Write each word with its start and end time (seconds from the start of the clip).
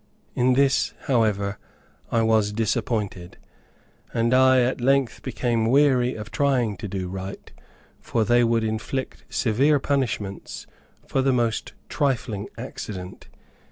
In 0.33 0.53
this, 0.53 0.95
however, 1.01 1.59
I 2.11 2.23
was 2.23 2.51
disappointed; 2.51 3.37
and 4.11 4.33
I 4.33 4.59
at 4.61 4.81
length 4.81 5.21
became 5.21 5.67
weary 5.67 6.15
of 6.15 6.31
trying 6.31 6.75
to 6.77 6.87
do 6.87 7.07
right, 7.07 7.53
for 7.99 8.25
they 8.25 8.43
would 8.43 8.63
inflict 8.63 9.23
severe 9.29 9.77
punishments 9.77 10.65
for 11.05 11.21
the 11.21 11.31
most 11.31 11.73
trifling 11.87 12.47
accident. 12.57 13.27